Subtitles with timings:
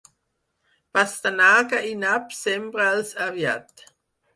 [0.97, 3.91] Pastanaga i nap sembra'ls aviat.